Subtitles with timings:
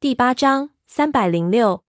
[0.00, 1.84] 第八章三百零六。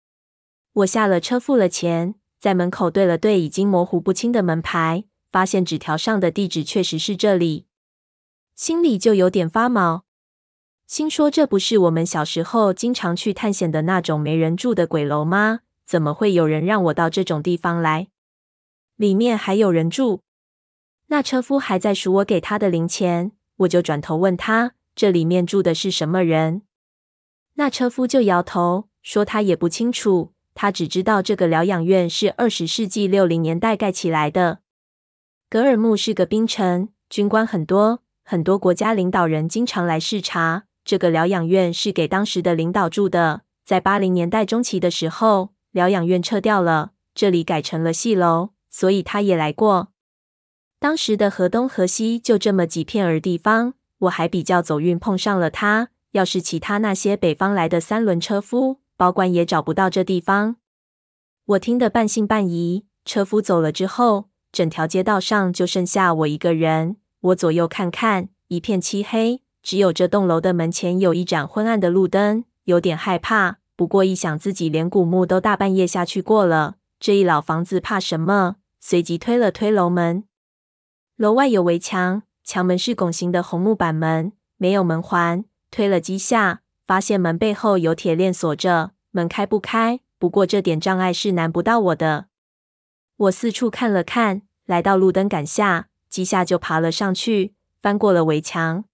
[0.72, 7.66] 我下了车，付了钱，在门口对了对已经模糊不清的门牌，发现纸条上的地址确实是这里，
[8.56, 10.06] 心里就有点发毛。
[10.86, 15.60] 心说：“这不是我们小时候经常去探险的那种没人住的鬼楼吗？
[15.86, 18.08] 怎么会有人让我到这种地方来？
[18.96, 20.22] 里面还有人住？”
[21.08, 26.62] 那车夫还在数我给他的零钱，我就转头问他：“这里面住的是什么人？”
[27.60, 34.60] 那车夫就摇头说：“他也不清楚，他只知道这个疗养院是二十世纪六零年代盖起来的。
[35.50, 40.66] 格尔木是个兵城，军官很多，很多国家领导人经常来视察。
[40.86, 43.42] 这个疗养院是给当时的领导住的。
[43.66, 49.90] 在八零年代中期的时候，疗养院撤掉了，这里改成了戏楼，所以他也来过。
[50.80, 60.56] 当时的河东河西就这么几片儿地方，我还比较走运碰上了他。”要是其他那些北方来的三轮车夫，保管也找不到这地方。
[61.46, 62.86] 我听得半信半疑。
[63.06, 66.98] 车夫走了之后，整条街道上就剩下我一个人。
[67.22, 73.60] 我左右看看，一片漆黑，只有这栋楼的门前有一盏昏暗的路灯，有点害怕。
[73.78, 78.58] 不过一想自己连古墓都大半夜下去过了，这一老房子怕什么？
[78.80, 80.26] 随即推了推楼门。
[81.16, 85.46] 楼外有围墙，墙门是拱形的红木板门，没有门环。
[85.70, 90.00] 推了几下，发现门背后有铁链锁着，门开不开。
[90.20, 92.28] 不过这点障碍是难不到我的。
[93.18, 98.86] 我四处看了看，来到路灯杆下，几下就爬了上去，翻过了围墙。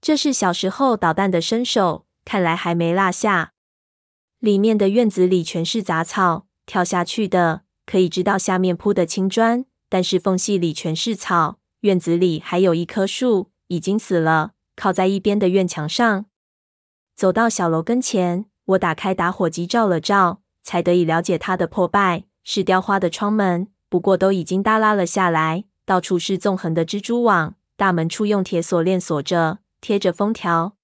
[0.00, 3.52] 这是小时候捣蛋的身手，看来还没落下。
[4.40, 11.58] 里面的院子里全是杂草，跳下去的可以知道下面铺的青砖，但是缝隙里全是草。
[11.80, 14.53] 院子里还有一棵树，已经死了。
[14.76, 16.26] 靠在一边的院墙上，
[17.14, 22.24] 走到小楼跟前，我打开打火机照了照，才得以了解它的破败。
[22.42, 27.54] 是雕花的窗门，不过都已经耷拉了下来，到处是纵横的蜘蛛网。
[27.76, 30.76] 大门处用铁锁链锁着，贴着封条。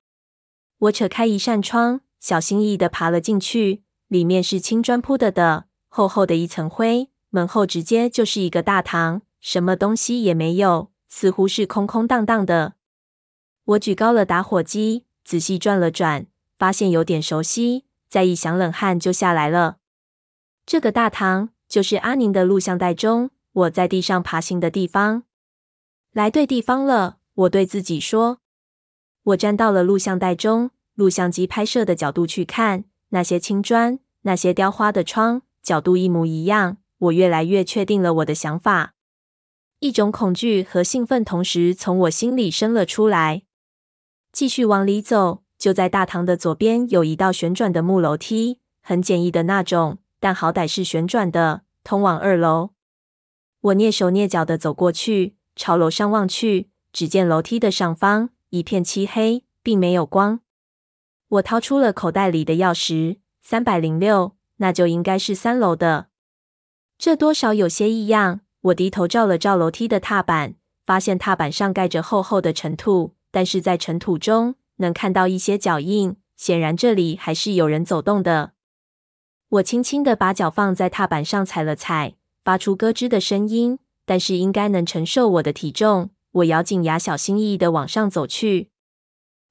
[0.79, 3.83] 我扯开一扇窗，小心翼翼地爬了进去。
[4.09, 7.11] 里面是青砖铺的的，厚厚的一层灰。
[7.29, 12.75] 门后直接就是一个大堂，什么东西也没有，似乎是空空荡荡的。
[13.71, 16.27] 我举高了打火机，仔细转了转，
[16.59, 19.77] 发现有点熟悉，再一想，冷汗就下来了。
[20.67, 25.23] 这个大堂就是阿宁的录像带中我在地上爬行的地方。
[26.13, 28.39] 来对地方了，我对自己说。
[29.23, 36.79] 我站到了录像带中录像机拍摄的角度去看，那些青砖，那些雕花的窗，角度一模一样。
[36.99, 38.95] 我越来越确定了我的想法，
[39.79, 43.43] 一种恐惧和兴奋同时从我心里生了出来。
[44.33, 52.71] 继续往里走，就在大堂的左边有一道旋转的木楼梯，很简易的那种，但好歹是旋转的，通往二楼。
[53.61, 60.41] 我蹑手蹑脚的走过去，朝楼上望去，只见楼梯的上方一片漆黑，并没有光。
[61.29, 66.07] 我掏出了口袋里的钥匙，三百零六，那就应该是三楼的。
[66.97, 68.41] 这多少有些异样。
[68.63, 70.55] 我低头照了照楼梯的踏板，
[70.85, 73.15] 发现踏板上盖着厚厚的尘土。
[73.31, 78.53] 但是在尘土中能看到一些脚印，显然这里还是有人走动的。
[79.49, 82.15] 我轻轻地把脚放在踏板上踩了踩，
[82.45, 86.11] 发出咯吱的声音，但是应该能承受我的体重。
[86.33, 88.71] 我咬紧牙，小心翼翼地往上走去。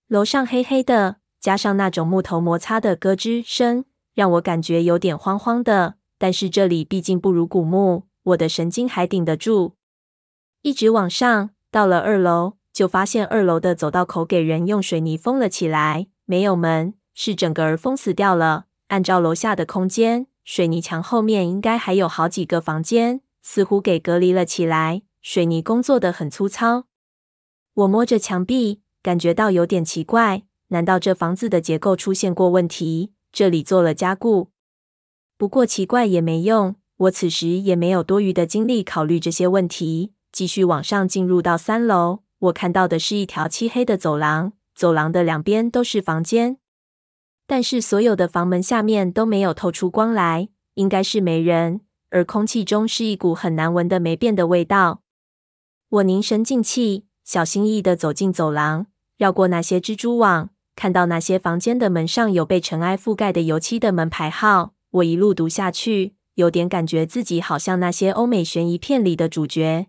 [0.08, 5.96] 楼上黑黑的，加上那种木头摩擦的咯吱声，让我感觉有点慌慌的。
[6.18, 9.76] 但是这里毕竟不如古墓，我的神经还顶得住。
[10.62, 12.59] 一直往上，到了二楼。
[12.72, 18.66] 就发现二楼的走道口给人用水泥封了起来，没有门，是整个儿封死掉了。
[18.88, 25.04] 按照楼下的空间，水泥墙后面应该还有好几个房间，似乎给隔离了起来。
[25.22, 26.86] 水泥工作得很粗糙。
[27.74, 33.12] 我摸着墙壁，感觉到有点奇怪，难道这房子的结构出现过问题？
[33.32, 34.50] 这里做了加固？
[35.38, 42.20] 不过奇怪也没用，我此时也没有多余的精力考虑这些问题，继续往上进入到三楼。
[42.40, 46.58] 我看到的是一条漆黑的走廊，走廊的两边都是房间，
[47.46, 51.82] 但是所有的房门下面都没有透出光来，应该是没人。
[52.12, 55.04] 而空气中是一股很难闻的霉变的味道。
[55.90, 58.88] 我凝神静气，小心翼翼地走进走廊，
[59.18, 64.74] 绕过那些蜘蛛网，看到那些房间的门上有被尘埃覆盖的油漆的门牌号。
[64.92, 69.88] 我一路读下去，有点感觉自己好像那些欧美悬疑片里的主角。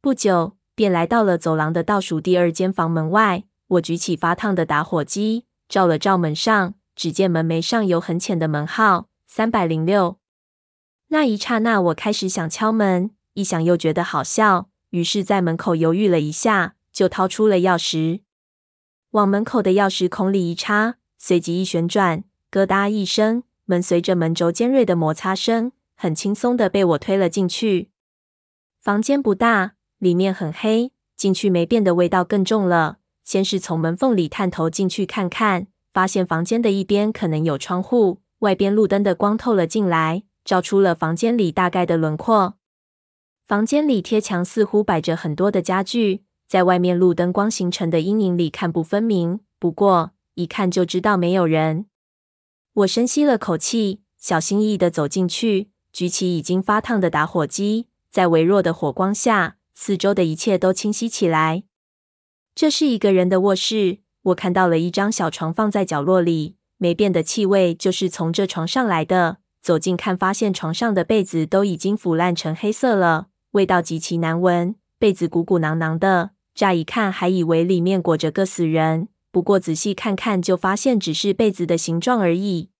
[0.00, 0.56] 不久。
[0.74, 3.44] 便来到了走廊的倒数第二间房门外。
[3.68, 10.18] 我举起发烫的打火机，照了照门上，只见门楣上有很浅的门号三百零六。
[11.08, 18.20] 那一刹那，我开始想敲门，一想又觉得好笑，于是，在门口犹豫了一下，就掏出了钥匙，
[19.12, 27.90] 往门口的钥匙孔里一插，随即一旋转，咯嗒一声，门随着门轴尖锐的摩擦声，很轻松地被我推了进去。
[28.80, 32.98] 房间不大，里面很黑，进去没变的味道更重了。
[33.22, 42.54] 先是从门缝里探头进去看看，发现房间的一边可能有窗户，外边路灯的光透了进来，照出了房间里大概的轮廓。
[43.46, 49.38] 房间里贴墙似乎摆着很多的家具，在外面路灯光形成的阴影里看不分明。
[49.60, 51.86] 不过一看就知道没有人。
[52.72, 61.64] 我深吸了口气，小心翼翼地走进去，举起已经发烫的打火机，在微弱的火光下，四周的一切都清晰起来。
[62.54, 69.38] 这是一个人的卧室，我看到了一张小床放在角落里，霉变的气味就是从这床上来的。
[69.60, 82.70] 走近看，发现床上的被子都已经腐烂成黑色了，味道极其难闻，被子鼓鼓囊囊的，乍一看还以为里面裹着个死人，不过仔细看看就发现只是被子的形状而已。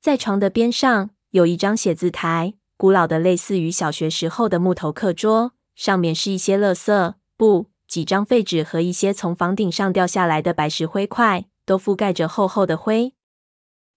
[0.00, 7.72] 在床的边上有一张写字台，古老的类似于小学时候的木头课桌，上面是一些垃圾布。
[7.88, 13.12] 几张废纸和一些从房顶上掉下来的白石灰块，都覆盖着厚厚的灰。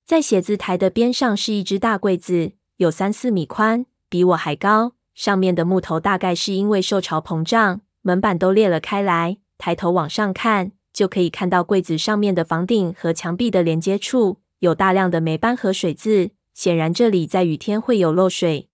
[0.06, 4.96] 在写字台的边上是一只大柜子，有三四米宽，比我还高。
[5.14, 9.38] 上面的木头大概是因为受潮膨胀，门板都裂了开来。
[9.58, 18.68] 抬头往上看，就可以看到柜子上面的房顶和墙壁的连接处有大量的霉斑和水渍，显然这里在雨天会有漏水。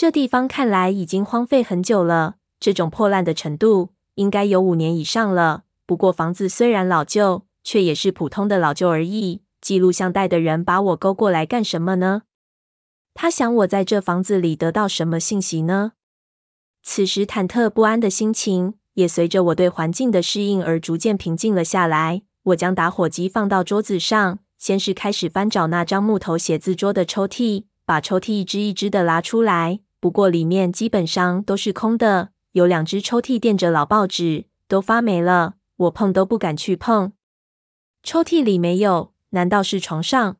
[0.00, 3.90] 这地方看来已经荒废很久了，这种破烂的程度。
[4.14, 5.64] 应该有五年以上了。
[5.86, 9.42] 不过房子虽然老旧，却也是普通的老旧而已。
[9.60, 12.22] 记录像带的人把我勾过来干什么呢？
[13.12, 15.94] 他想我在这房子里得到什么信息呢？
[16.84, 22.22] 此时忐忑不安的心情也随着我对环境的适应而逐渐平静了下来。
[22.44, 29.80] 我将打火机放到桌子上，先是开始翻找那张木头写字桌的抽屉，把抽屉一只一只的拉出来。
[30.00, 32.30] 不过里面基本上都是空的。
[32.52, 37.12] 有两只抽屉垫着老报纸，都发霉了，我碰都不敢去碰。
[38.02, 40.36] 抽屉里没有，难道是床上？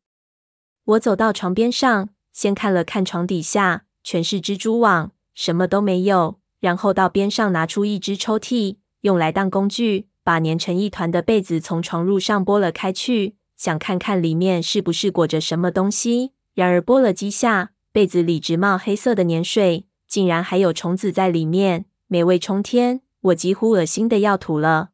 [0.85, 6.41] 我走到床边上，先看了看床底下，全是蜘蛛网，什么都没有。
[6.61, 16.33] 然后到边上拿出一只抽屉，用来当工具，把粘成一团的被子从床褥上拨了开去，想看看里面是不是裹着什么东西。
[16.55, 21.87] 然而拨了几下，被子里直冒黑色的粘水，竟然还有虫子在里面。
[22.07, 24.91] 美味冲天，我几乎恶心的要吐了。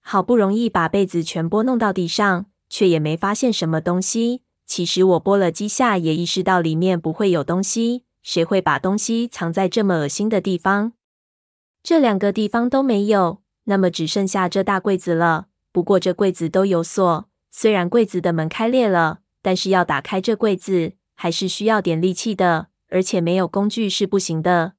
[0.00, 4.42] 好不容易把被子全拨弄到地上，却也没发现什么东西。
[4.66, 8.04] 其实我拨了几下，也意识到里面不会有东西。
[8.22, 10.92] 谁会把东西藏在这么恶心的地方？
[11.82, 15.46] 这两个地方都没有，那么只剩下这大柜子了。
[15.72, 20.92] 不过这柜子都有锁，虽然柜子的门开裂了，但是要打开这柜子
[21.22, 24.72] 还是需要点力气的，而且没有工具是不行的。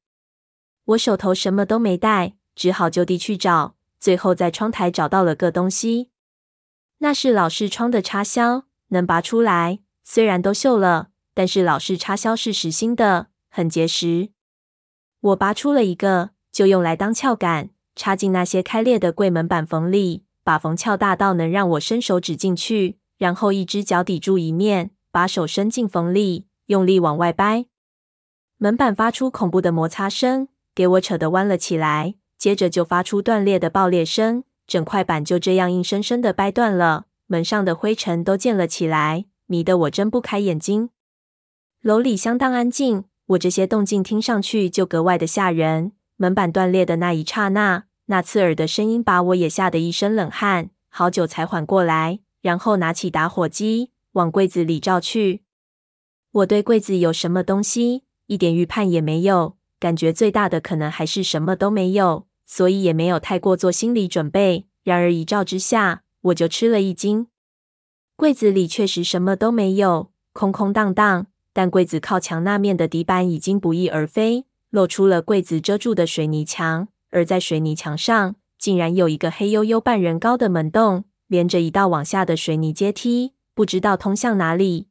[0.85, 3.75] 我手头什么都没带，只好就地去找。
[3.99, 6.09] 最后在窗台找到了个东西，
[6.97, 9.81] 那是老式窗的插销，能拔出来。
[10.03, 14.29] 虽然都锈了，但是老式插销是实心的，很结实。
[15.19, 22.97] 我拔出了一个，就用来当撬杆，插进那些开裂的柜门板缝里，把缝撬大到能让我伸手指进去。
[23.19, 27.65] 然后一只脚抵住一面，把手伸进缝里，用力往外掰。
[28.57, 30.47] 门板发出恐怖的摩擦声。
[30.73, 40.89] 给我扯得弯了起来，接着就发出断裂的爆裂声，整块板就这样硬生生的掰断了，门上的灰尘都溅了起来，迷得我睁不开眼睛。
[41.81, 45.91] 楼里相当安静，我这些动静听上去就格外的吓人。
[46.15, 55.43] 门板断裂的那一刹那，那刺耳的声音把我也吓得一身冷汗，好久才缓过来，然后拿起打火机往柜子里照去。
[56.31, 59.57] 我对柜子有什么东西一点预判也没有。
[59.79, 64.67] 感觉最大的可能还是什么都没有，所以也没有太过做心理准备。
[64.83, 67.25] 然而一照之下，我就吃了一惊。
[68.15, 71.25] 柜子里确实什么都没有，空空荡荡。
[71.51, 76.87] 但柜子靠墙那面的底板已经不翼而飞，露出了柜子遮住的水泥墙。
[77.09, 84.90] 而在水泥墙上，竟然有一个黑黝黝半人高的门洞，连着一道往下的水泥阶梯，不知道通向哪里。